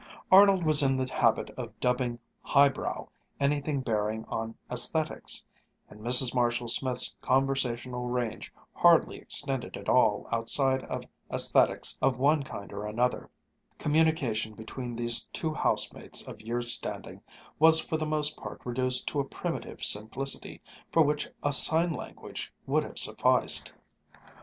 [0.31, 3.09] Arnold was in the habit of dubbing "high brow"
[3.39, 5.45] anything bearing on aesthetics;
[5.91, 6.33] and Mrs.
[6.33, 12.83] Marshall Smith's conversational range hardly extending at all outside of aesthetics of one kind or
[12.87, 13.29] another,
[13.77, 17.21] communication between these two house mates of years' standing
[17.59, 20.61] was for the most part reduced to a primitive simplicity
[20.91, 23.71] for which a sign language would have sufficed.